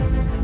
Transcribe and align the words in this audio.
राम 0.00 0.39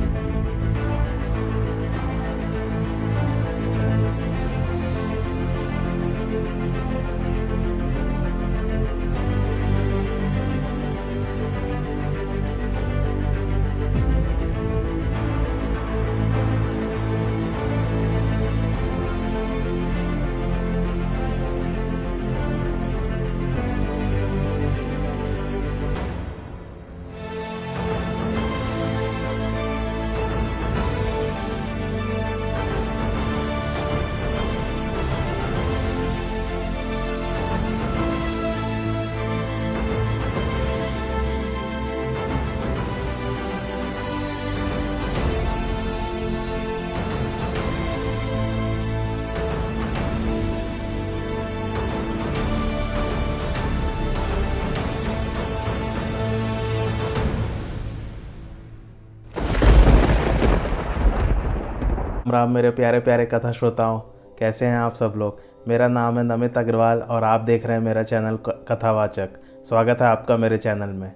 राम 62.37 62.51
मेरे 62.51 62.71
प्यारे 62.71 63.01
प्यारे 63.01 63.27
कथा 63.27 63.53
श्रोताओं, 63.53 63.99
कैसे 64.39 64.67
हैं 64.67 64.79
आप 64.79 64.95
सब 64.95 65.13
लोग? 65.17 65.39
मेरा 65.69 65.89
नाम 65.89 66.19
है 66.19 66.25
नमित 66.25 66.59
अग्रवाल 66.59 66.99
और 66.99 67.25
आप 67.25 67.41
देख 67.41 67.67
रहे 67.67 67.77
हैं 67.77 67.85
मेरा 67.85 68.03
चैनल 68.03 68.37
कथावाचक। 68.69 69.29
स्वागत 69.69 69.99
है 70.01 70.07
आपका 70.07 70.37
मेरे 70.37 70.59
चैनल 70.59 70.89
में। 70.89 71.13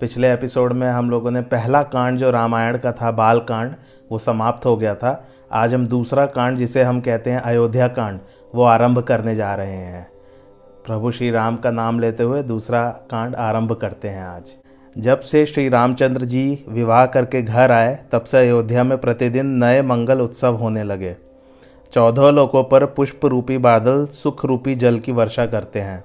पिछले 0.00 0.32
एपिसोड 0.32 0.72
में 0.72 0.88
हम 0.88 1.10
लोगों 1.10 1.30
ने 1.30 1.40
पहला 1.40 1.82
कांड, 1.82 2.18
जो 2.18 2.30
रामायण 2.30 2.78
का 2.78 2.92
था, 2.92 3.10
बाल 3.10 3.40
कांड, 3.40 3.74
वो 4.12 4.18
समाप्त 4.18 4.66
हो 4.66 4.76
गया 4.76 4.94
था। 4.94 5.26
आज 5.52 5.74
हम 5.74 5.86
दूसरा 5.86 6.26
कांड, 6.26 6.58
जिसे 6.58 6.82
हम 6.82 7.00
कहते 7.00 7.30
हैं 7.30 7.40
अयोध्या 7.40 7.88
कांड, 7.88 8.20
वो 8.54 8.62
आरंभ 8.62 8.98
करने 8.98 9.34
जा 9.34 9.54
रहे 9.54 9.76
हैं। 9.76 10.10
प्रभु 10.86 11.10
श्री 11.10 11.30
राम 11.30 11.56
का 11.56 11.70
नाम 11.70 12.00
लेते 12.00 12.22
हुए 12.22 12.42
दूसरा 12.42 12.88
कांड 13.10 13.34
आरंभ 13.34 13.72
करते 13.72 14.08
हैं 14.08 14.24
आज। 14.24 14.63
जब 14.98 15.20
से 15.20 15.46
श्री 15.46 15.68
रामचंद्र 15.68 16.24
जी 16.24 16.64
विवाह 16.68 17.06
करके 17.06 17.42
घर 17.42 17.70
आए, 17.70 17.98
तब 18.12 18.24
से 18.24 18.38
अयोध्या 18.38 18.84
में 18.84 18.98
प्रतिदिन 18.98 19.46
नए 19.46 19.82
मंगल 19.82 20.20
उत्सव 20.20 20.54
होने 20.54 20.84
लगे। 20.84 21.16
चौदह 21.92 22.30
लोकों 22.30 22.64
पर 22.64 22.86
पुष्प 22.86 23.24
रूपी 23.24 23.58
बादल 23.58 24.04
सुख 24.06 24.44
रूपी 24.44 24.74
जल 24.74 24.98
की 24.98 25.12
वर्षा 25.12 25.46
करते 25.46 25.80
हैं। 25.80 26.04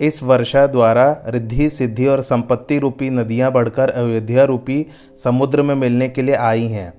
इस 0.00 0.22
वर्षा 0.22 0.66
द्वारा 0.66 1.22
रिद्धि, 1.26 1.70
सिद्धि 1.70 2.06
और 2.06 2.22
संपत्ति 2.22 2.78
रूपी 2.78 3.10
नदियाँ 3.10 3.52
बढ़कर 3.52 3.90
अयोध्या 3.90 4.44
रूपी 4.44 4.86
समुद्र 5.24 5.62
में 5.62 5.74
मिलने 5.74 6.08
के 6.08 6.22
लिए 6.22 6.34
आई 6.34 6.66
हैं। 6.66 6.92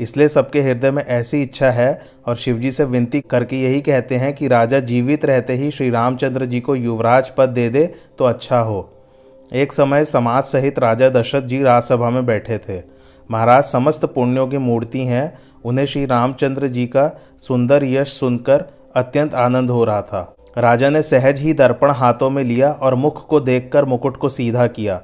इसलिए 0.00 0.28
सबके 0.28 0.60
हृदय 0.60 0.90
में 0.90 1.04
ऐसी 1.04 1.42
इच्छा 1.42 1.70
है 1.70 2.02
और 2.26 2.36
शिवजी 2.36 2.70
से 2.70 2.84
विनती 2.84 3.20
करके 3.20 3.56
यही 3.56 3.80
कहते 3.80 4.14
हैं 4.14 4.32
कि 4.34 4.48
राजा 4.48 4.78
जीवित 4.78 5.24
रहते 5.24 5.54
ही 5.54 5.70
श्री 5.70 5.90
रामचंद्र 5.90 6.46
जी 6.46 6.60
को 6.60 6.74
युवराज 6.76 7.30
पद 7.30 7.48
दे 7.48 7.68
दे 7.68 7.94
तो 8.18 8.24
अच्छा 8.24 8.60
हो। 8.60 8.90
एक 9.54 9.72
समय 9.72 10.04
समाज 10.04 10.44
सहित 10.44 10.78
राजा 10.78 11.08
दशरथ 11.08 11.42
जी 11.42 11.62
राजसभा 11.62 12.10
में 12.10 12.26
बैठे 12.26 12.58
थे। 12.58 12.80
महाराज 13.30 13.64
समस्त 13.64 14.04
पुण्यों 14.04 14.46
की 14.46 14.58
मूर्ति 14.58 15.00
हैं। 15.00 15.38
उन्हें 15.64 15.86
श्री 15.86 16.06
रामचंद्र 16.06 16.66
जी 16.66 16.86
का 16.86 17.20
सुंदर 17.38 17.84
यश 17.84 18.12
सुनकर 18.12 18.64
अत्यंत 18.96 19.34
आनंद 19.34 19.70
हो 19.70 19.84
रहा 19.84 20.02
था। 20.02 20.34
राजा 20.58 20.90
ने 20.90 21.02
सहज 21.02 21.40
ही 21.40 21.52
दर्पण 21.52 21.90
हाथों 21.90 22.30
में 22.30 22.42
लिया 22.44 22.70
और 22.72 22.94
मुख 22.94 23.26
को 23.26 23.40
देखकर 23.40 23.84
मुकुट 23.84 24.16
को 24.16 24.28
सीधा 24.28 24.66
किया। 24.66 25.00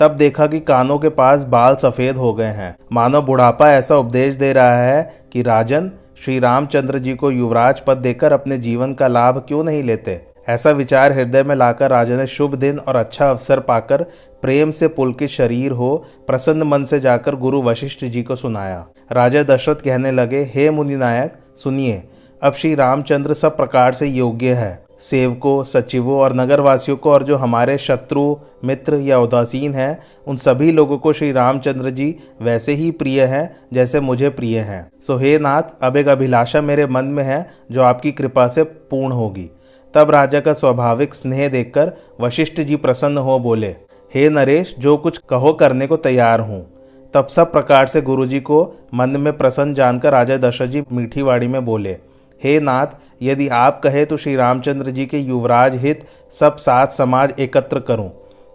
तब 0.00 0.10
देखा 0.10 0.46
कि 0.46 0.60
कानों 0.60 0.98
के 0.98 1.08
पास 1.08 1.44
बाल 1.44 1.76
सफ़ेद 1.76 2.16
हो 2.16 2.34
गए 2.34 2.52
हैं। 2.52 2.76
मानो 2.92 3.22
बुढ़ापा 3.22 3.70
ऐसा 3.72 3.96
उपदेश 3.96 4.34
दे 4.34 4.52
रहा 4.52 4.76
है 4.76 5.12
कि 5.32 5.42
राजन, 5.42 5.90
श्री 6.24 6.38
रामचंद्र 6.38 6.98
जी 6.98 7.14
को 7.14 7.30
युवराज 7.30 7.80
पद 7.80 7.96
देकर 7.96 8.32
अपने 8.32 8.58
जीवन 8.58 8.94
का 8.94 9.08
लाभ 9.08 9.44
क्यों 9.48 9.64
नहीं 9.64 9.82
लेते? 9.82 10.31
ऐसा 10.48 10.70
विचार 10.70 11.12
हृदय 11.12 11.42
में 11.42 11.56
लाकर 11.56 11.90
राजा 11.90 12.16
ने 12.16 12.26
शुभ 12.26 12.54
दिन 12.54 12.78
और 12.78 12.96
अच्छा 12.96 13.30
अवसर 13.30 13.60
पाकर 13.60 14.02
प्रेम 14.42 14.70
से 14.70 14.88
पुलकित 14.88 15.30
शरीर 15.30 15.72
हो, 15.72 16.04
प्रसन्न 16.26 16.62
मन 16.62 16.84
से 16.84 17.00
जाकर 17.00 17.36
गुरु 17.36 17.62
वशिष्ठ 17.62 18.04
जी 18.04 18.22
को 18.22 18.36
सुनाया। 18.36 18.86
राजा 19.12 19.42
दशरथ 19.42 19.74
कहने 19.74 20.12
लगे, 20.12 20.52
हे 20.54 20.70
मुनि 20.70 20.96
नायक, 20.96 21.32
सुनिए, 21.56 22.02
अब 22.42 22.52
श्री 22.52 22.74
रामचंद्र 22.74 23.34
सब 23.34 23.56
प्रकार 23.56 23.92
से 23.92 24.06
योग्य 24.06 24.52
है। 24.52 24.84
सेवकों, 25.00 25.64
सचिवों 25.64 26.18
और 26.18 26.36
नगरवासियों 26.36 26.96
को 26.96 27.10
और 27.10 27.22
जो 27.22 27.36
हमारे 27.36 27.78
शत्रु, 27.78 28.36
मित्र 28.64 28.94
या 28.94 29.18
उदासीन 29.18 29.74
हैं, 29.74 29.98
उन 30.26 30.36
सभी 30.36 30.72
लोगों 30.72 30.98
को 30.98 31.12
श्री 31.12 31.32
रामचंद्र 31.32 31.90
जी 31.90 32.16
वैसे 32.42 32.72
ही 32.72 32.90
प्रिय 32.90 33.24
हैं, 33.24 33.56
जैसे 33.72 34.00
मुझे 34.00 34.28
प्रिय 34.28 34.58
हैं। 34.58 34.90
सो 35.06 35.16
हे 35.16 35.38
नाथ, 35.38 35.62
अब 35.82 35.96
एक 35.96 36.08
अभिलाषा 36.08 36.60
मेरे 36.60 36.86
मन 36.86 37.04
में 37.04 37.24
है, 37.24 37.50
जो 37.70 37.82
आपकी 37.82 38.12
कृपा 38.12 38.48
से 38.48 38.62
पूर्ण 38.62 39.12
होगी। 39.12 39.50
तब 39.94 40.10
राजा 40.10 40.40
का 40.40 40.52
स्वाभाविक 40.52 41.14
स्नेह 41.14 41.48
देखकर 41.48 41.92
वशिष्ठ 42.20 42.60
जी 42.60 42.76
प्रसन्न 42.76 43.18
हो 43.18 43.38
बोले, 43.38 43.74
हे 44.12 44.28
नरेश, 44.28 44.74
जो 44.78 44.96
कुछ 44.96 45.18
कहो 45.30 45.52
करने 45.52 45.86
को 45.86 45.96
तैयार 45.98 46.40
हूँ 46.40 46.66
तब 47.14 47.26
सब 47.26 47.52
प्रकार 47.52 47.86
से 47.86 48.00
गुरुजी 48.02 48.40
को 48.40 48.62
मन 48.94 49.16
में 49.20 49.36
प्रसन्न 49.38 49.74
जानकर 49.74 50.12
राजा 50.12 50.36
दशरथ 50.38 50.68
जी 50.68 50.82
मीठी 50.92 51.22
वाड़ी 51.22 51.48
में 51.48 51.64
बोले, 51.64 51.96
हे 52.42 52.58
नाथ, 52.60 52.86
यदि 53.22 53.48
आप 53.48 53.80
कहे 53.84 54.04
तो 54.04 54.16
श्री 54.16 54.36
रामचंद्र 54.36 54.90
जी 54.90 55.06
के 55.06 55.18
युवराज 55.18 55.76
हित 55.76 56.06
सब 56.32 56.56
साथ 56.56 56.86
समाज 56.88 57.34
एकत्र 57.38 57.80
करूँ, 57.80 58.08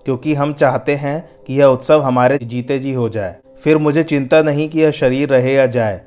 क्योंकि 0.06 0.34
हम 0.34 0.54
चाहते 0.54 0.96
हैं 0.96 1.44
कि 1.48 1.60
यह 1.60 1.66
उत्सव 1.66 2.02
हमारे 2.02 2.38
जीते 2.38 2.80
जी 2.80 2.94
हो 2.94 3.08
जाए। 3.10 3.36
फिर 3.62 3.78
मुझे 3.78 4.04
चिंता 4.04 4.42
नहीं 4.42 4.68
कि 4.70 4.82
यह 4.82 4.92
शरीर 4.92 5.30
रहे 5.30 5.54
या 5.54 5.66
जाए, 5.68 6.02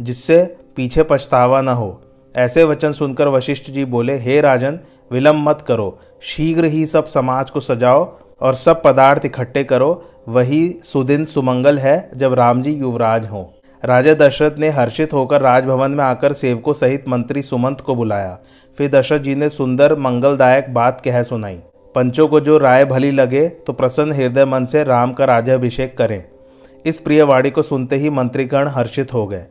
जिससे 0.00 0.42
पीछे 0.76 1.02
पछतावा 1.02 1.60
न 1.60 1.68
हो। 1.68 2.00
ऐसे 2.34 2.64
वचन 2.64 2.92
सुनकर 2.92 3.28
वशिष्ठ 3.28 3.70
जी 3.70 3.84
बोले, 3.84 4.16
हे 4.16 4.40
राजन, 4.40 4.78
विलंब 5.10 5.48
मत 5.48 5.64
करो। 5.68 5.98
शीघ्र 6.22 6.64
ही 6.64 6.84
सब 6.86 7.04
समाज 7.04 7.50
को 7.50 7.60
सजाओ 7.60 8.04
और 8.40 8.54
सब 8.54 8.82
पदार्थ 8.82 9.24
इकट्ठे 9.24 9.64
करो। 9.64 10.02
वही 10.28 10.76
सुदिन 10.84 11.24
सुमंगल 11.24 11.78
है 11.78 12.10
जब 12.16 12.34
राम 12.34 12.62
जी 12.62 12.72
युवराज 12.72 13.26
हों। 13.26 13.44
राजा 13.82 14.12
दशरथ 14.14 14.58
ने 14.58 14.68
हर्षित 14.68 15.12
होकर 15.12 15.40
राजभवन 15.40 15.90
में 15.90 16.04
आकर 16.04 16.32
सेवकों 16.32 16.72
सहित 16.72 17.08
मंत्री 17.08 17.42
सुमंत 17.42 17.80
को 17.80 17.94
बुलाया। 17.94 18.38
फिर 18.78 18.90
दशरथ 18.90 19.20
जी 19.20 19.34
ने 19.34 19.48
सुंदर, 19.48 19.94
मंगलदायक 19.94 20.72
बात 20.74 21.00
कह 21.00 21.22
सुनाई। 21.22 21.58
पंचों 21.94 22.28
को 22.28 22.40
जो 22.40 22.58
राय 22.58 22.84
भली 22.84 23.10
लगे 23.10 23.48
तो 23.48 23.72
प्रसन्न 23.72 24.12
हृदय 24.12 24.44
मन 24.44 24.64
से 24.64 24.84
राम 24.84 25.12
का 25.12 25.24
राज्याभिषेक 25.24 25.96
करें। 25.98 26.22
इस 26.84 27.00
प्रिय 27.00 27.22
वाणी 27.22 27.50
को 27.50 27.62
सुनते 27.62 27.96
ही 27.96 28.10
मंत्रीगण 28.10 28.68
हर्षित 28.68 29.14
हो 29.14 29.26
गए। 29.26 29.44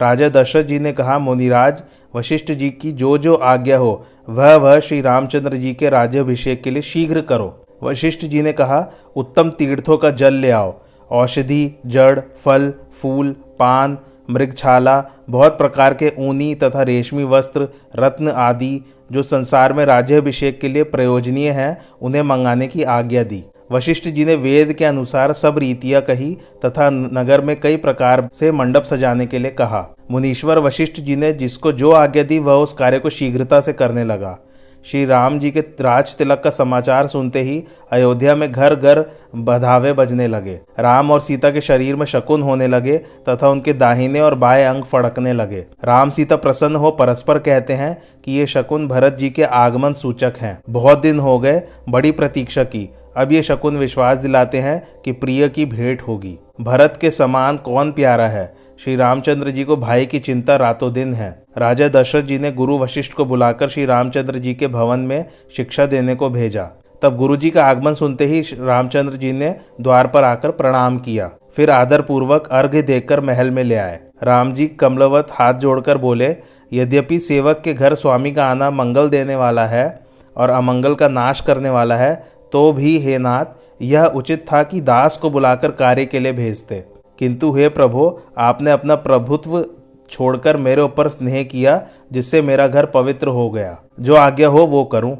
राजा 0.00 0.28
दशरथ 0.28 0.62
जी 0.62 0.78
ने 0.78 0.92
कहा, 0.92 1.18
मुनिराज, 1.18 1.82
वशिष्ठ 2.14 2.52
जी 2.52 2.70
की 2.70 2.92
जो 2.92 3.18
जो 3.18 3.34
आज्ञा 3.34 3.78
हो, 3.78 4.06
वह 4.28 4.56
वह 4.56 4.80
श्री 4.80 5.00
रामचंद्र 5.00 5.56
जी 5.56 5.74
के 5.74 5.90
राज्याभिषेक 5.90 6.62
के 6.62 6.70
लिए 6.70 6.82
शीघ्र 6.82 7.20
करो। 7.20 7.66
वशिष्ठ 7.82 8.24
जी 8.24 8.42
ने 8.42 8.52
कहा, 8.52 8.86
उत्तम 9.16 9.50
तीर्थों 9.50 9.96
का 9.96 10.10
जल 10.10 10.34
ले 10.34 10.50
आओ। 10.50 10.80
औषधि, 11.10 11.74
जड़, 11.86 12.20
फल, 12.20 12.72
फूल, 12.92 13.32
पान, 13.32 13.98
मृगछाला, 14.30 15.04
बहुत 15.30 15.58
प्रकार 15.58 15.94
के 15.94 16.12
ऊनी 16.18 16.54
तथा 16.54 16.82
रेशमी 16.82 17.24
वस्त्र, 17.24 17.68
रत्न 17.96 18.28
आदि, 18.28 18.80
जो 19.12 19.22
संसार 19.22 19.72
में 19.72 19.84
राज्याभिषेक 19.84 20.60
के 20.60 20.68
लिए 20.68 20.82
प्रयोजनीय 20.82 21.50
हैं, 21.50 21.78
उन्हें 22.02 22.22
मंगाने 22.22 22.68
की 22.68 22.82
आज्ञा 22.82 23.22
दी। 23.22 23.44
वशिष्ठ 23.72 24.08
जी 24.08 24.24
ने 24.24 24.34
वेद 24.34 24.72
के 24.72 24.84
अनुसार 24.84 25.32
सब 25.32 25.58
रीतियाँ 25.58 26.02
कही 26.02 26.36
तथा 26.64 26.90
नगर 26.90 27.40
में 27.40 27.60
कई 27.60 27.76
प्रकार 27.76 28.28
से 28.32 28.52
मंडप 28.52 28.82
सजाने 28.82 29.26
के 29.26 29.38
लिए 29.38 29.50
कहा। 29.50 29.96
मुनीश्वर 30.10 30.58
वशिष्ठ 30.58 31.00
जी 31.00 31.16
ने 31.16 31.32
जिसको 31.32 31.72
जो 31.72 31.92
आज्ञा 31.92 32.22
दी, 32.22 32.38
वह 32.38 32.52
उस 32.52 32.72
कार्य 32.72 32.98
को 32.98 33.10
शीघ्रता 33.10 33.60
से 33.60 33.72
करने 33.72 34.04
लगा। 34.04 34.38
श्री 34.86 35.04
राम 35.04 35.38
जी 35.38 35.50
के 35.50 35.60
राज 35.60 36.14
तिलक 36.16 36.40
का 36.44 36.50
समाचार 36.50 37.06
सुनते 37.06 37.42
ही 37.42 37.64
अयोध्या 37.92 38.36
में 38.36 38.52
घर 38.52 38.74
घर 38.74 39.04
बधावे 39.36 39.92
बजने 39.92 40.26
लगे। 40.28 40.60
राम 40.80 41.10
और 41.10 41.20
सीता 41.20 41.50
के 41.50 41.60
शरीर 41.60 41.96
में 41.96 42.06
शकुन 42.06 42.42
होने 42.42 42.66
लगे 42.66 42.98
तथा 42.98 43.48
उनके 43.48 43.72
दाहिने 43.72 44.20
और 44.20 44.34
बाएँ 44.34 44.64
अंग 44.64 44.82
फड़कने 44.82 45.32
लगे। 45.32 45.64
राम 45.84 46.10
सीता 46.10 46.36
प्रसन्न 46.36 46.76
हो 46.76 46.90
परस्पर 46.90 47.38
कहते 47.38 47.72
हैं 47.72 48.02
कि 48.24 48.32
ये 48.32 48.46
शकुन 48.46 48.88
भरत 48.88 49.12
जी 49.12 49.30
के 49.30 49.42
आगमन 49.42 49.92
सूचक 49.92 50.32
हैं। 50.40 50.58
बहुत 50.70 50.98
दिन 50.98 51.18
हो 51.18 51.38
गए, 51.38 51.62
बड़ी 51.88 52.10
प्रतीक्षा 52.10 52.64
की। 52.64 52.88
अब 53.16 53.32
ये 53.32 53.42
शकुन 53.42 53.76
विश्वास 53.76 54.18
दिलाते 54.18 54.58
हैं 54.58 54.82
कि 55.04 55.12
प्रिय 55.12 55.48
की 55.48 55.64
भेंट 55.64 56.02
होगी। 56.02 56.38
भरत 56.60 56.98
के 57.00 57.10
समान 57.10 57.56
कौन 57.56 57.92
प्यारा 57.92 58.28
है? 58.28 58.54
श्री 58.84 58.96
रामचंद्र 58.96 59.50
जी 59.50 59.64
को 59.64 59.76
भाई 59.76 60.06
की 60.06 60.18
चिंता 60.18 60.56
रातों 60.56 60.92
दिन 60.92 61.14
है। 61.14 61.44
राजा 61.58 61.88
दशरथ 61.88 62.22
जी 62.22 62.38
ने 62.38 62.52
गुरु 62.52 62.78
वशिष्ठ 62.78 63.12
को 63.12 63.24
बुलाकर 63.24 63.68
श्री 63.68 63.84
रामचंद्र 63.84 64.38
जी 64.38 64.54
के 64.54 64.68
भवन 64.68 65.00
में 65.00 65.24
शिक्षा 65.56 65.86
देने 65.86 66.14
को 66.14 66.30
भेजा। 66.30 66.68
तब 67.02 67.16
गुरु 67.16 67.36
जी 67.36 67.50
का 67.50 67.64
आगमन 67.64 67.94
सुनते 67.94 68.26
ही 68.26 68.40
रामचंद्र 68.40 69.16
जी 69.16 69.32
ने 69.32 69.56
द्वार 69.80 70.06
पर 70.06 70.24
आकर 70.24 70.50
प्रणाम 70.50 70.98
किया। 70.98 71.30
फिर 71.56 71.70
आदर 71.70 72.02
पूर्वक 72.02 72.48
अर्घ्य 72.52 72.82
देकर 72.82 73.20
महल 73.20 73.50
में 73.50 73.64
ले 73.64 73.74
आए। 73.74 74.00
राम 74.22 74.52
जी 74.52 74.66
कमलवत 74.66 75.28
हाथ 75.30 75.54
जोड़कर 75.54 75.98
बोले, 75.98 76.36
यद्यपि 76.72 77.18
सेवक 77.18 77.60
के 77.64 77.74
घर 77.74 77.94
स्वामी 77.94 78.32
का 78.32 78.46
आना 78.46 78.70
मंगल 78.70 79.08
देने 79.08 79.36
वाला 79.36 79.66
है 79.66 80.06
और 80.36 80.50
अमंगल 80.50 80.94
का 80.94 81.08
नाश 81.08 81.40
करने 81.40 81.70
वाला 81.70 81.96
है 81.96 82.33
तो 82.54 82.72
भी 82.72 82.98
हे 82.98 83.18
नाथ, 83.18 83.44
यह 83.82 84.04
उचित 84.04 84.44
था 84.52 84.62
कि 84.62 84.80
दास 84.80 85.16
को 85.16 85.30
बुलाकर 85.30 85.70
कार्य 85.70 86.04
के 86.04 86.18
लिए 86.18 86.32
भेजते। 86.32 86.84
किंतु 87.18 87.52
हे 87.52 87.68
प्रभु, 87.68 88.18
आपने 88.38 88.70
अपना 88.70 88.94
प्रभुत्व 88.94 89.64
छोड़कर 90.10 90.56
मेरे 90.56 90.82
ऊपर 90.82 91.08
स्नेह 91.08 91.42
किया, 91.42 91.86
जिससे 92.12 92.42
मेरा 92.42 92.66
घर 92.68 92.86
पवित्र 92.86 93.28
हो 93.28 93.50
गया। 93.50 93.78
जो 94.00 94.14
आज्ञा 94.14 94.48
हो 94.48 94.58
वो 94.58 94.84
करूँ। 94.84 95.16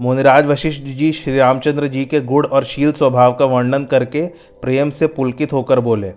मुनिराज 0.00 0.46
वशिष्ठ 0.46 0.82
जी 0.82 1.12
श्री 1.12 1.36
रामचंद्र 1.38 1.86
जी 1.86 2.04
के 2.04 2.20
गुण 2.20 2.46
और 2.46 2.64
शील 2.64 2.92
स्वभाव 2.92 3.32
का 3.32 3.44
वर्णन 3.44 3.84
करके 3.84 4.26
प्रेम 4.62 4.90
से 4.90 5.06
पुलकित 5.06 5.52
होकर 5.52 5.80
बोले, 5.80 6.08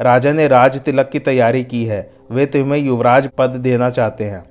राजा 0.00 0.32
ने 0.32 0.48
राज 0.48 0.80
तिलक 0.80 1.08
की 1.08 1.18
तैयारी 1.18 1.64
की 1.64 1.84
है, 1.84 2.10
वे 2.30 2.46
तुम्हें 2.46 2.80
युवराज 2.80 3.30
पद 3.38 3.50
देना 3.50 3.90
चाहते 3.90 4.24
हैं। 4.24 4.44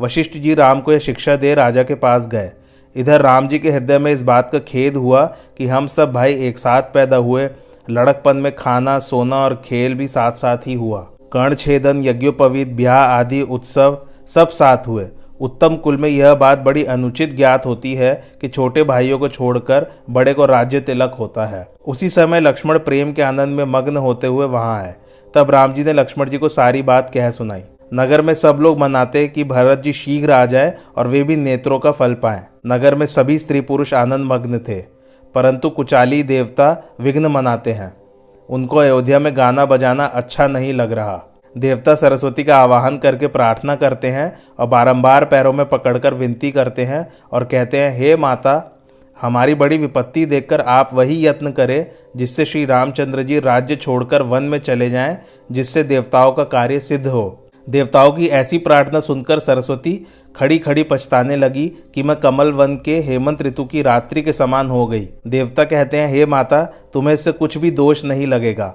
वशिष्ठ 0.00 0.32
जी 0.32 0.54
राम 0.54 0.80
को 0.80 0.92
यह 0.92 0.98
शिक्षा 0.98 1.36
दे 1.36 1.54
राजा 1.54 1.82
के 1.82 1.94
पास 1.94 2.26
गए। 2.26 2.52
इधर 2.96 3.20
राम 3.20 3.48
जी 3.48 3.58
के 3.58 3.70
हृदय 3.70 3.98
में 3.98 4.12
इस 4.12 4.22
बात 4.22 4.50
का 4.50 4.58
खेद 4.58 4.96
हुआ 4.96 5.24
कि 5.58 5.66
हम 5.66 5.86
सब 5.86 6.12
भाई 6.12 6.34
एक 6.34 6.58
साथ 6.58 6.82
पैदा 6.82 7.16
हुए। 7.16 7.48
लड़कपन 7.90 8.36
में 8.36 8.56
खाना, 8.56 8.98
सोना 8.98 9.36
और 9.36 9.62
खेल 9.64 9.94
भी 9.94 10.06
साथ 10.06 10.32
साथ 10.32 10.66
ही 10.66 10.74
हुआ। 10.74 11.00
कर्ण 11.32 11.54
छेदन 11.54 12.02
यज्ञोपवीत, 12.04 12.68
ब्याह 12.68 12.98
आदि 12.98 13.42
उत्सव 13.42 13.98
सब 14.34 14.48
साथ 14.48 14.88
हुए। 14.88 15.06
उत्तम 15.40 15.76
कुल 15.76 15.96
में 15.96 16.08
यह 16.08 16.34
बात 16.34 16.58
बड़ी 16.58 16.84
अनुचित 16.84 17.36
ज्ञात 17.36 17.66
होती 17.66 17.94
है 17.94 18.14
कि 18.40 18.48
छोटे 18.48 18.84
भाइयों 18.84 19.18
को 19.18 19.28
छोड़कर 19.28 19.86
बड़े 20.10 20.34
को 20.34 20.46
राज्य 20.46 20.80
तिलक 20.80 21.16
होता 21.18 21.46
है। 21.46 21.66
उसी 21.86 22.08
समय 22.08 22.40
लक्ष्मण 22.40 22.78
प्रेम 22.78 23.12
के 23.12 23.22
आनंद 23.22 23.56
में 23.56 23.64
मग्न 23.64 23.96
होते 23.96 24.26
हुए 24.26 24.46
वहाँ 24.46 24.82
आए। 24.82 24.94
तब 25.34 25.50
राम 25.50 25.72
जी 25.72 25.84
ने 25.84 25.92
लक्ष्मण 25.92 26.28
जी 26.28 26.38
को 26.38 26.48
सारी 26.48 26.82
बात 26.82 27.10
कह 27.14 27.30
सुनाई। 27.30 27.62
नगर 27.94 28.22
में 28.22 28.34
सब 28.34 28.58
लोग 28.60 28.78
मनाते 28.78 29.28
कि 29.28 29.44
भरत 29.44 29.78
जी 29.78 29.92
शीघ्र 29.92 30.30
आ 30.30 30.46
जाए 30.46 30.74
और 30.96 31.06
वे 31.06 31.22
भी 31.22 31.36
नेत्रों 31.36 31.78
का 31.78 31.92
फल 31.92 32.14
पाएँ। 32.14 32.46
नगर 32.66 32.94
में 32.94 33.06
सभी 33.06 33.38
स्त्री 33.38 33.60
पुरुष 33.60 33.94
आनंद 33.94 34.24
मग्न 34.24 34.58
थे, 34.58 34.80
परंतु 35.34 35.70
कुचाली 35.70 36.22
देवता 36.22 36.70
विघ्न 37.00 37.26
मनाते 37.26 37.72
हैं। 37.72 37.92
उनको 38.48 38.76
अयोध्या 38.76 39.18
में 39.18 39.36
गाना 39.36 39.64
बजाना 39.66 40.04
अच्छा 40.04 40.46
नहीं 40.46 40.72
लग 40.74 40.92
रहा। 40.92 41.22
देवता 41.56 41.94
सरस्वती 41.94 42.44
का 42.44 42.56
आवाहन 42.58 42.96
करके 42.98 43.26
प्रार्थना 43.26 43.74
करते 43.74 44.08
हैं 44.08 44.32
और 44.58 44.66
बारंबार 44.66 45.24
पैरों 45.24 45.52
में 45.52 45.64
पकड़कर 45.68 46.14
विनती 46.14 46.50
करते 46.50 46.84
हैं 46.84 47.06
और 47.32 47.44
कहते 47.44 47.78
हैं, 47.78 47.96
हे 47.98 48.16
माता, 48.16 48.72
हमारी 49.16 49.54
बड़ी 49.54 49.78
विपत्ति 49.78 50.24
देखकर 50.26 50.60
आप 50.60 50.90
वही 50.94 51.26
यत्न 51.26 51.52
करें 51.52 51.86
जिससे 52.16 52.44
श्री 52.44 52.64
रामचंद्र 52.64 53.22
जी 53.22 53.38
राज्य 53.40 53.76
छोड़कर 53.76 54.22
वन 54.22 54.42
में 54.42 54.58
चले 54.58 54.90
जाएँ, 54.90 55.18
जिससे 55.52 55.82
देवताओं 55.84 56.32
का 56.32 56.44
कार्य 56.44 56.80
सिद्ध 56.80 57.06
हो। 57.06 57.45
देवताओं 57.70 58.12
की 58.12 58.26
ऐसी 58.26 58.58
प्रार्थना 58.58 59.00
सुनकर 59.00 59.38
सरस्वती 59.38 60.06
खड़ी 60.36 60.58
खड़ी 60.58 60.82
पछताने 60.82 61.36
लगी 61.36 61.68
कि 61.94 62.02
मैं 62.02 62.16
कमल 62.16 62.52
वन 62.52 62.76
के 62.76 62.98
हेमंत 63.00 63.42
ऋतु 63.42 63.64
की 63.64 63.82
रात्रि 63.82 64.22
के 64.22 64.32
समान 64.32 64.70
हो 64.70 64.86
गई। 64.86 65.08
देवता 65.26 65.64
कहते 65.64 65.96
हैं, 65.96 66.08
हे 66.08 66.26
माता, 66.26 66.62
तुम्हें 66.92 67.14
इससे 67.14 67.32
कुछ 67.32 67.58
भी 67.58 67.70
दोष 67.70 68.04
नहीं 68.04 68.26
लगेगा। 68.26 68.74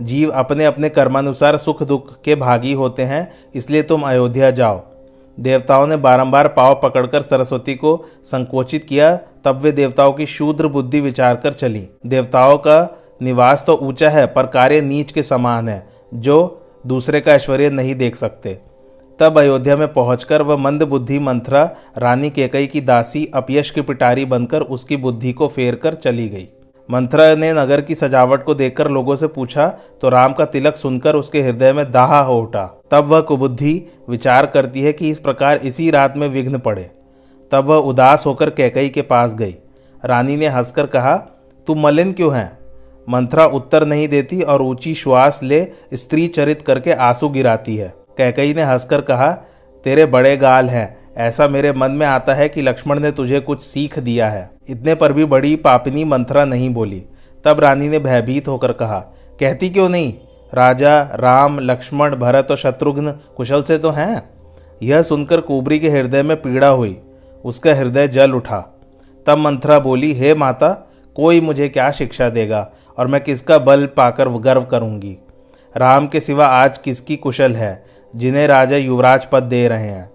जीव 0.00 0.30
अपने 0.30 0.64
अपने 0.64 0.88
कर्मानुसार 0.88 1.56
सुख 1.56 1.82
दुख 1.82 2.22
के 2.22 2.34
भागी 2.34 2.72
होते 2.72 3.02
हैं, 3.02 3.32
इसलिए 3.54 3.82
तुम 3.82 4.02
अयोध्या 4.02 4.50
जाओ। 4.50 4.82
देवताओं 5.40 5.86
ने 5.86 5.96
बारंबार 5.96 6.48
पाव 6.48 6.80
पकड़कर 6.82 7.22
सरस्वती 7.22 7.74
को 7.74 8.04
संकोचित 8.24 8.84
किया, 8.84 9.16
तब 9.16 9.60
वे 9.60 9.72
देवताओं 9.72 10.12
की 10.12 10.26
शूद्र 10.26 10.68
बुद्धि 10.68 11.00
विचार 11.00 11.36
कर 11.36 11.52
चली। 11.52 11.88
देवताओं 12.06 12.56
का 12.58 13.00
निवास 13.22 13.64
तो 13.66 13.76
ऊँचा 13.76 14.10
है, 14.10 14.26
पर 14.26 14.46
कार्य 14.46 14.80
नीच 14.80 15.12
के 15.12 15.22
समान 15.22 15.68
है। 15.68 15.86
जो 16.14 16.60
दूसरे 16.86 17.20
का 17.20 17.32
ऐश्वर्य 17.32 17.70
नहीं 17.70 17.94
देख 17.94 18.16
सकते। 18.16 18.58
तब 19.20 19.38
अयोध्या 19.38 19.76
में 19.76 19.92
पहुंचकर 19.92 20.42
वह 20.42 20.56
मंद 20.56 20.82
बुद्धि 20.82 21.18
मंथरा 21.18 21.70
रानी 21.98 22.30
केकई 22.30 22.66
की 22.66 22.80
दासी 22.80 23.24
अपयश 23.34 23.70
की 23.70 23.82
पिटारी 23.82 24.24
बनकर 24.24 24.60
उसकी 24.60 24.96
बुद्धि 24.96 25.32
को 25.32 25.48
फेर 25.48 25.74
कर 25.74 25.94
चली 25.94 26.28
गई। 26.28 26.48
मंथरा 26.88 27.34
ने 27.34 27.52
नगर 27.52 27.80
की 27.80 27.94
सजावट 27.94 28.42
को 28.44 28.54
देखकर 28.54 28.88
लोगों 28.88 29.16
से 29.16 29.26
पूछा 29.26 29.66
तो 30.02 30.08
राम 30.08 30.32
का 30.32 30.44
तिलक 30.44 30.76
सुनकर 30.76 31.16
उसके 31.16 31.42
हृदय 31.42 31.72
में 31.72 31.90
दाहा 31.92 32.20
हो 32.20 32.38
उठा। 32.40 32.64
तब 32.90 33.04
वह 33.04 33.20
कुबुद्धि 33.20 33.82
विचार 34.08 34.46
करती 34.46 34.82
है 34.82 34.92
कि 34.92 35.10
इस 35.10 35.18
प्रकार 35.18 35.56
इसी 35.56 35.90
रात 35.90 36.16
में 36.16 36.28
विघ्न 36.28 36.58
पड़े। 36.58 36.90
तब 37.52 37.64
वह 37.64 37.76
उदास 37.76 38.26
होकर 38.26 38.50
कैकई 38.50 38.88
के 38.88 39.02
पास 39.02 39.34
गई। 39.34 39.56
रानी 40.02 40.36
ने 40.36 40.48
हंसकर 40.48 40.86
कहा 40.86 41.16
तू 41.66 41.74
मलिन 41.74 42.12
क्यों 42.12 42.34
है? 42.34 42.63
मंथरा 43.08 43.46
उत्तर 43.46 43.84
नहीं 43.84 44.08
देती 44.08 44.40
और 44.40 44.62
ऊँची 44.62 44.94
श्वास 44.94 45.40
ले 45.42 45.66
स्त्री 45.94 46.26
चरित 46.26 46.62
करके 46.62 46.92
आँसू 46.92 47.28
गिराती 47.28 47.76
है। 47.76 47.94
कैकई 48.18 48.54
ने 48.54 48.62
हंसकर 48.62 49.00
कहा, 49.00 49.32
तेरे 49.84 50.06
बड़े 50.06 50.36
गाल 50.36 50.68
हैं। 50.68 51.04
ऐसा 51.16 51.48
मेरे 51.48 51.72
मन 51.72 51.90
में 51.90 52.06
आता 52.06 52.34
है 52.34 52.48
कि 52.48 52.62
लक्ष्मण 52.62 53.00
ने 53.00 53.10
तुझे 53.10 53.40
कुछ 53.40 53.62
सीख 53.62 53.98
दिया 53.98 54.30
है। 54.30 54.50
इतने 54.68 54.94
पर 54.94 55.12
भी 55.12 55.24
बड़ी 55.24 55.56
पापिनी 55.56 56.04
मंथरा 56.04 56.44
नहीं 56.44 56.74
बोली। 56.74 57.02
तब 57.44 57.60
रानी 57.60 57.88
ने 57.88 57.98
भयभीत 57.98 58.48
होकर 58.48 58.72
कहा, 58.72 58.98
कहती 59.40 59.70
क्यों 59.70 59.88
नहीं? 59.88 60.14
राजा, 60.54 61.02
राम, 61.02 61.58
लक्ष्मण, 61.58 62.16
भरत 62.16 62.46
और 62.50 62.56
शत्रुघ्न 62.56 63.12
कुशल 63.36 63.62
से 63.62 63.78
तो 63.78 63.90
हैं। 63.90 64.30
यह 64.82 65.02
सुनकर 65.02 65.40
कुबरी 65.40 65.78
के 65.78 65.90
हृदय 65.90 66.22
में 66.22 66.42
पीड़ा 66.42 66.68
हुई। 66.68 67.00
उसका 67.44 67.74
हृदय 67.74 68.08
जल 68.08 68.32
उठा। 68.32 68.80
तब 69.26 69.38
मंथरा 69.38 69.78
बोली, 69.78 70.12
हे 70.12 70.34
माता 70.34 70.90
कोई 71.16 71.40
मुझे 71.40 71.68
क्या 71.68 71.90
शिक्षा 71.90 72.28
देगा 72.28 72.70
और 72.98 73.06
मैं 73.06 73.20
किसका 73.20 73.58
बल 73.58 73.86
पाकर 73.86 74.28
गर्व 74.28 74.62
करूँगी? 74.62 75.16
राम 75.76 76.06
के 76.06 76.20
सिवा 76.20 76.46
आज 76.46 76.78
किसकी 76.78 77.16
कुशल 77.16 77.52
है, 77.52 77.84
जिन्हें 78.16 78.46
राजा 78.46 78.76
युवराज 78.76 79.26
पद 79.26 79.42
दे 79.42 79.68
रहे 79.68 79.88
हैं? 79.88 80.10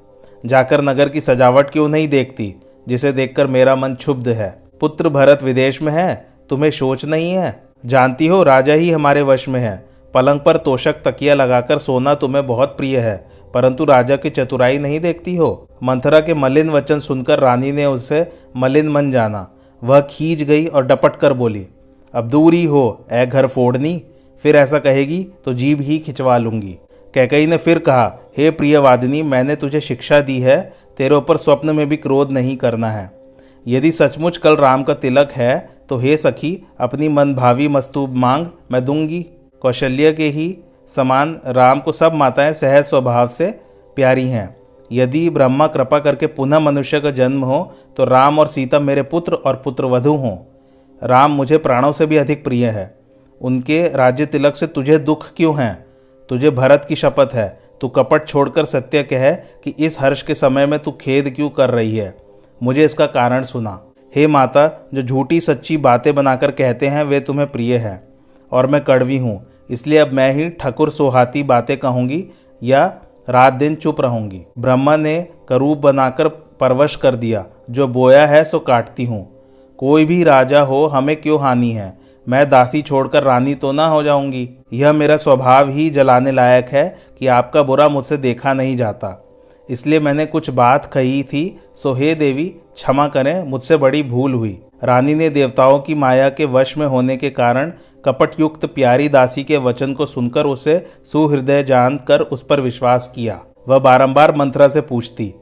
जाकर 0.46 0.82
नगर 0.82 1.10
की 1.10 1.22
सजावट 1.22 1.70
क्यों 1.70 1.88
नहीं 1.90 2.08
देखती, 2.08 2.56
जिसे 2.88 3.12
देखकर 3.12 3.48
मेरा 3.48 3.76
मन 3.76 3.94
क्षुब्ध 3.94 4.28
है? 4.28 4.58
पुत्र 4.80 5.10
भरत 5.10 5.44
विदेश 5.44 5.82
में 5.82 5.94
है, 5.94 6.28
तुम्हें 6.50 6.72
सोच 6.72 7.06
नहीं 7.06 7.32
है? 7.32 7.64
जानती 7.86 8.28
हो, 8.28 8.44
राजा 8.44 8.74
ही 8.74 8.92
हमारे 8.92 9.22
वश 9.22 9.50
में 9.50 9.60
है। 9.60 9.90
पलंग 10.14 10.40
पर 10.40 10.58
तोशक 10.58 10.94
तकिया 10.94 11.34
लगाकर 11.34 11.78
सोना 11.78 12.14
तुम्हें 12.14 12.48
बहुत 12.48 12.78
प्रिय 12.78 13.00
है, 13.00 13.30
परंतु 13.54 13.86
राजा 13.86 14.16
की 14.16 14.30
चतुराई 14.30 14.78
नहीं 14.78 15.00
देखती 15.00 15.36
हो? 15.36 15.68
मंथरा 15.84 16.20
के 16.20 16.34
मलिन 16.34 16.70
वचन 16.70 17.00
सुनकर 17.00 17.40
रानी 17.40 17.72
ने 17.72 17.86
उसे 17.86 18.32
मलिन 18.58 18.90
मन 18.90 19.12
जाना। 19.12 19.52
वह 19.82 20.02
खींच 20.02 20.44
गई 20.44 20.66
और 20.66 20.86
डपट 20.86 21.16
कर 21.16 21.34
बोली, 21.34 21.66
अब 22.14 22.30
दूरी 22.30 22.64
हो 22.66 23.06
ए 23.12 23.26
घर 23.26 23.48
फोड़नी। 23.48 24.02
फिर 24.44 24.56
ऐसा 24.56 24.80
कहेगी 24.80 25.24
तो 25.46 25.54
जीभ 25.54 25.82
ही 25.82 25.98
खिंचवा 26.00 26.38
लूँगी। 26.38 26.78
कैकई 27.14 27.46
ने 27.46 27.58
फिर 27.58 27.80
कहा, 27.80 28.06
हे 28.38 28.50
प्रियवादिनी 28.52 29.22
मैंने 29.24 29.56
तुझे 29.56 29.82
शिक्षा 29.82 30.20
दी 30.22 30.40
है, 30.40 30.60
तेरे 30.98 31.16
ऊपर 31.16 31.38
स्वप्न 31.38 31.76
में 31.76 31.88
भी 31.90 31.98
क्रोध 31.98 32.32
नहीं 32.32 32.56
करना 32.58 32.92
है। 32.92 33.12
यदि 33.66 33.92
सचमुच 33.92 34.38
कल 34.38 34.56
राम 34.56 34.84
का 34.84 34.94
तिलक 34.96 35.32
है 35.32 35.58
तो 35.90 35.98
हे 35.98 36.16
सखी, 36.18 36.58
अपनी 36.80 37.08
मन 37.10 37.34
भावी 37.36 37.68
मस्तूब 37.68 38.16
मांग, 38.16 38.46
मैं 38.72 38.84
दूँगी। 38.86 39.26
कौशल्य 39.62 40.12
के 40.14 40.30
ही 40.30 40.56
समान 40.90 41.40
राम 41.48 41.80
को 41.80 41.92
सब 41.92 42.14
माताएँ 42.14 42.54
सहज 42.54 42.84
स्वभाव 42.86 43.28
से 43.28 43.50
प्यारी 43.98 44.28
हैं। 44.28 44.59
यदि 44.92 45.30
ब्रह्मा 45.30 45.68
कृपा 45.68 46.00
करके 46.00 46.28
पुनः 46.28 46.60
मनुष्य 46.60 47.00
का 47.02 47.12
जन्म 47.12 47.44
हो 47.44 47.62
तो 47.98 48.06
राम 48.06 48.40
और 48.40 48.48
सीता 48.48 48.80
मेरे 48.80 49.02
पुत्र 49.04 49.34
और 49.34 49.56
पुत्र 49.56 49.86
वधु 49.86 50.14
हों। 50.14 50.38
राम 51.02 51.32
मुझे 51.32 51.58
प्राणों 51.58 51.92
से 51.92 52.06
भी 52.06 52.18
अधिक 52.18 52.44
प्रिय 52.44 52.66
है। 52.66 52.98
उनके 53.42 53.84
राज्य 53.94 54.26
तिलक 54.26 54.56
से 54.56 54.68
तुझे 54.68 54.98
दुख 54.98 55.28
क्यों 55.38 55.56
है? 55.60 55.74
तुझे 56.30 56.50
भरत 56.50 56.86
की 56.90 56.96
शपथ 56.96 57.34
है। 57.34 57.60
तू 57.82 57.88
कपट 57.88 58.28
छोड़कर 58.28 58.66
सत्य 58.66 59.04
कह 59.04 59.32
कि 59.34 59.74
इस 59.80 60.00
हर्ष 60.00 60.22
के 60.22 60.36
समय 60.36 60.66
में 60.66 60.80
तू 60.80 60.92
खेद 60.92 61.34
क्यों 61.36 61.50
कर 61.50 61.70
रही 61.70 61.98
है? 61.98 62.16
मुझे 62.64 62.86
इसका 62.86 63.06
कारण 63.06 63.44
सुना। 63.44 63.80
हे 64.16 64.28
माता, 64.28 64.90
जो 64.94 65.02
झूठी 65.02 65.42
सच्ची 65.42 65.78
बातें 65.78 66.16
बनाकर 66.16 66.52
कहते 66.52 66.88
हैं, 66.88 67.04
वे 67.04 67.20
तुम्हें 67.20 67.52
प्रिय 67.52 67.78
हैं, 67.78 68.02
और 68.52 68.68
मैं 68.68 68.84
कड़वी 68.84 69.18
हूँ। 69.18 69.46
इसलिए 69.70 70.00
अब 70.00 70.14
मैं 70.14 70.34
ही 70.34 70.50
ठकुर 70.50 70.90
सोहाती 70.90 71.44
बातें 71.44 71.78
कहूँगी, 71.78 72.26
या 72.64 73.02
रात 73.28 73.54
दिन 73.54 73.76
चुप 73.76 74.02
रहूँगी। 74.02 74.42
ब्रह्मा 74.60 74.96
ने 74.98 75.28
करूप 75.50 75.78
बनाकर 75.78 76.28
परवश 76.60 76.96
कर 76.96 77.16
दिया, 77.16 77.46
जो 77.70 77.88
बोया 77.88 78.26
है 78.28 78.44
सो 78.44 78.60
काटती 78.60 79.06
हूँ। 79.06 79.28
कोई 79.80 80.06
भी 80.06 80.24
राजा 80.24 80.62
हो, 80.62 80.86
हमें 80.86 81.16
क्यों 81.22 81.40
हानि 81.42 81.72
है? 81.72 81.98
मैं 82.28 82.50
दासी 82.50 82.82
छोड़कर 82.82 83.24
रानी 83.24 83.56
तो 83.56 83.72
ना 83.72 83.86
हो 83.88 84.04
जाऊँगी। 84.04 84.50
यह 84.74 84.94
मेरा 84.94 85.18
स्वभाव 85.18 85.70
ही 85.70 85.90
जलाने 85.90 86.32
लायक 86.32 86.70
है 86.70 86.98
कि 87.20 87.28
आपका 87.28 87.64
बुरा 87.64 87.90
मुझसे 87.90 88.18
देखा 88.18 88.54
नहीं 88.54 88.78
जाता। 88.78 89.26
इसलिए 89.70 90.00
मैंने 90.00 90.26
कुछ 90.26 90.50
बात 90.50 90.86
कही 90.86 91.24
थी, 91.24 91.60
सो 91.76 91.94
हे 91.94 92.16
देवी, 92.16 92.46
क्षमा 92.46 93.08
करें, 93.08 93.44
मुझसे 93.44 93.78
बड़ी 93.78 94.04
भूल 94.04 94.34
हुई। 94.34 94.60
रानी 94.82 95.16
ने 95.16 95.30
देवताओं 95.30 95.80
की 95.80 95.96
माया 95.96 96.30
के 96.30 96.46
वश 96.46 96.78
में 96.78 96.86
होने 96.88 97.18
के 97.18 97.30
कारण 97.30 97.72
कपटयुक्त 98.06 98.66
प्यारी 98.66 99.10
दासी 99.10 99.44
के 99.44 99.58
वचन 99.58 99.94
को 99.94 100.06
सुनकर 100.06 100.46
उसे 100.46 100.78
सुहृदय 101.06 101.64
जानकर 101.64 102.22
उस 102.22 102.44
पर 102.44 102.62
विश्वास 102.62 103.12
किया। 103.16 103.40
वह 103.68 103.80
बारंबार 103.80 104.36
मंत्रा 104.36 104.68
से 104.68 104.82
पूछती, 104.82 105.34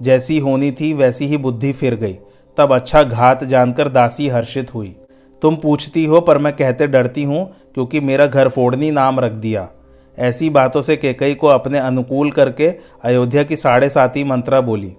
जैसी 0.00 0.38
होनी 0.38 0.70
थी, 0.72 0.92
वैसी 0.92 1.26
ही 1.26 1.36
बुद्धि 1.36 1.72
फिर 1.72 1.94
गई। 1.94 2.18
तब 2.58 2.72
अच्छा 2.72 3.02
घात 3.02 3.44
जानकर 3.44 3.88
दासी 3.88 4.28
हर्षित 4.28 4.74
हुई। 4.74 4.94
तुम 5.42 5.56
पूछती 5.56 6.04
हो, 6.04 6.20
पर 6.20 6.38
मैं 6.38 6.52
कहते 6.52 6.86
डरती 6.86 7.22
हूँ, 7.22 7.44
क्योंकि 7.74 8.00
मेरा 8.00 8.26
घर 8.26 8.48
फोड़नी 8.48 8.90
नाम 8.90 9.20
रख 9.20 9.32
दिया। 9.32 9.68
ऐसी 10.18 10.50
बातों 10.50 10.82
से 10.82 10.96
केकई 10.96 11.34
को 11.34 11.46
अपने 11.46 11.78
अनुकूल 11.78 12.30
करके 12.30 12.68
अयोध्या 13.04 13.42
की 13.42 13.56
साढ़े 13.56 13.88
साती 13.88 14.24
मंत्रा 14.24 14.60
बोली, 14.60 14.92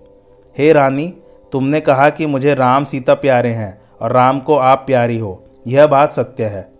हे 0.55 0.71
रानी, 0.73 1.13
तुमने 1.53 1.79
कहा 1.81 2.09
कि 2.09 2.25
मुझे 2.25 2.53
राम 2.53 2.85
सीता 2.85 3.13
प्यारे 3.13 3.49
हैं। 3.49 3.82
और 4.03 4.11
राम 4.11 4.39
को 4.39 4.55
आप 4.55 4.83
प्यारी 4.87 5.17
हो। 5.17 5.43
यह 5.67 5.87
बात 5.87 6.11
सत्य 6.11 6.45
है। 6.45 6.71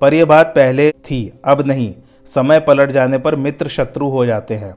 पर 0.00 0.14
यह 0.14 0.24
बात 0.24 0.46
पहले 0.46 0.90
थी, 0.90 1.40
अब 1.44 1.66
नहीं। 1.66 1.94
समय 2.26 2.60
पलट 2.60 2.90
जाने 2.90 3.18
पर 3.18 3.36
मित्र 3.36 3.68
शत्रु 3.68 4.08
हो 4.08 4.26
जाते 4.26 4.54
हैं। 4.54 4.76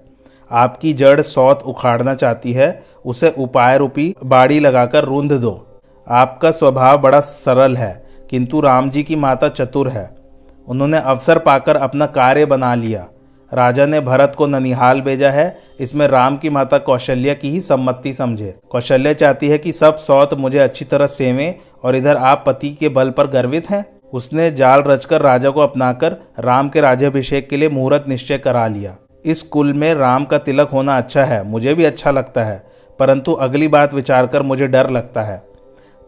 आपकी 0.51 0.93
जड़ 0.93 1.21
सौत 1.21 1.63
उखाड़ना 1.63 2.15
चाहती 2.15 2.53
है, 2.53 2.83
उसे 3.05 3.35
उपाय 3.37 3.77
रूपी 3.77 4.15
बाड़ी 4.25 4.59
लगाकर 4.59 5.03
रूंध 5.03 5.31
दो। 5.31 5.81
आपका 6.09 6.51
स्वभाव 6.51 6.97
बड़ा 6.97 7.19
सरल 7.19 7.77
है, 7.77 8.05
किंतु 8.29 8.61
राम 8.61 8.89
जी 8.89 9.03
की 9.03 9.15
माता 9.15 9.47
चतुर 9.47 9.89
है। 9.89 10.15
उन्होंने 10.67 10.97
अवसर 10.97 11.39
पाकर 11.39 11.75
अपना 11.75 12.05
कार्य 12.05 12.45
बना 12.45 12.75
लिया। 12.75 13.07
राजा 13.53 13.85
ने 13.85 13.99
भरत 13.99 14.33
को 14.37 14.47
ननिहाल 14.47 15.01
भेजा 15.01 15.29
है। 15.29 15.59
इसमें 15.79 16.07
राम 16.07 16.37
की 16.37 16.49
माता 16.49 16.77
कौशल्या 16.77 17.33
की 17.33 17.49
ही 17.49 17.61
सम्मति 17.61 18.13
समझे। 18.13 18.59
कौशल्या 18.69 19.13
चाहती 19.13 19.49
है 19.49 19.57
कि 19.57 19.71
सब 19.71 19.97
सौत 19.97 20.33
मुझे 20.33 20.59
अच्छी 20.59 20.85
तरह 20.85 21.07
सेवें 21.07 21.55
और 21.83 21.95
इधर 21.95 22.17
आप 22.17 22.43
पति 22.47 22.69
के 22.69 22.89
बल 22.89 23.09
पर 23.09 23.27
गर्वित 23.27 23.69
हैं? 23.69 23.85
उसने 24.13 24.49
जाल 24.51 24.81
रचकर 24.81 25.21
राजा 25.21 25.49
को 25.49 25.61
अपनाकर 25.61 26.15
राम 26.39 26.69
के 26.69 26.81
राज्याभिषेक 26.81 27.49
के 27.49 27.57
लिए 27.57 27.69
मुहूर्त 27.69 28.05
निश्चय 28.07 28.37
करा 28.37 28.67
लिया। 28.67 28.95
इस 29.25 29.41
कुल 29.41 29.73
में 29.73 29.93
राम 29.93 30.25
का 30.25 30.37
तिलक 30.37 30.69
होना 30.69 30.97
अच्छा 30.97 31.23
है, 31.23 31.43
मुझे 31.43 31.73
भी 31.73 31.85
अच्छा 31.85 32.11
लगता 32.11 32.43
है, 32.43 32.63
परंतु 32.99 33.33
अगली 33.33 33.67
बात 33.67 33.93
विचार 33.93 34.27
कर 34.27 34.41
मुझे 34.41 34.67
डर 34.67 34.89
लगता 34.89 35.23
है। 35.23 35.41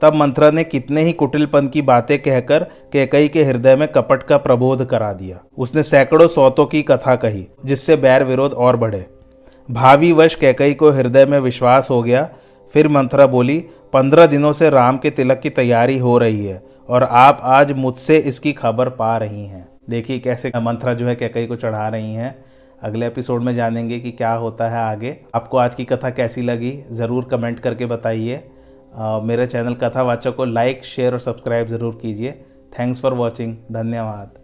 तब 0.01 0.16
मंत्रा 0.16 0.50
ने 0.51 0.63
कितने 0.63 1.01
ही 1.01 1.12
कुटिलपन 1.13 1.68
की 1.68 1.82
बातें 1.82 2.18
कहकर 2.20 2.63
केकई 2.94 3.28
के 3.28 3.44
हृदय 3.44 3.75
में 3.75 3.88
कपट 3.88 4.24
का 4.24 4.38
प्रबोध 4.38 4.86
करा 4.86 5.12
दिया। 5.13 5.40
उसने 5.58 5.84
सैकड़ों 5.84 6.28
सौतों 6.28 6.66
की 6.66 6.82
कथा 6.82 7.16
कही, 7.16 7.48
जिससे 7.66 7.96
बैर 7.96 8.24
विरोध 8.24 8.54
और 8.54 8.78
बढ़े। 8.78 9.06
भावी 9.70 10.12
वश 10.12 10.36
कैकई 10.36 10.74
को 10.74 10.92
हृदय 10.92 11.25
में 11.25 11.40
विश्वास 11.40 11.90
हो 11.90 12.01
गया 12.04 12.30
फिर 12.74 12.88
मंथरा 12.88 13.25
बोली, 13.28 13.58
पंद्रह 13.94 14.25
दिनों 14.28 14.51
से 14.54 14.70
राम 14.70 14.98
के 14.98 15.10
तिलक 15.10 15.40
की 15.40 15.50
तैयारी 15.51 15.98
हो 15.98 16.18
रही 16.18 16.46
है 16.46 16.62
और 16.90 17.04
आप 17.04 17.42
आज 17.44 17.72
मुझसे 17.74 18.18
इसकी 18.20 18.54
खबर 18.54 18.90
पा 18.92 19.16
रही 19.18 19.46
हैं। 19.46 19.68
देखिए 19.90 20.20
कैसे 20.20 20.51
मंत्रा 20.58 20.94
जो 20.94 21.08
है 21.08 21.16
कैकई 21.16 21.46
को 21.48 21.56
चढ़ा 21.56 21.88
रही 21.90 22.13
हैं। 22.13 22.36
अगले 22.82 23.08
एपिसोड 23.08 23.42
में 23.44 23.54
जानेंगे 23.56 24.00
कि 24.00 24.12
क्या 24.12 24.32
होता 24.34 24.68
है 24.70 24.80
आगे। 24.80 25.18
आपको 25.36 25.58
आज 25.58 25.75
की 25.75 25.86
कथा 25.86 26.10
कैसी 26.12 26.42
लगी, 26.42 26.78
ज़रूर 26.92 27.28
कमेंट 27.32 27.60
करके 27.60 27.86
बताइए। 27.86 28.44
मेरे 29.24 29.46
चैनल 29.48 29.74
कथावाचक 29.75 30.36
को 30.36 30.46
लाइक, 30.46 30.84
शेयर 30.86 31.13
और 31.13 31.20
सब्सक्राइब 31.20 31.68
ज़रूर 31.68 32.00
कीजिए। 32.01 32.32
Thanks 32.74 33.01
for 33.01 33.13
watching. 33.13 33.56
धन्यवाद। 33.72 34.40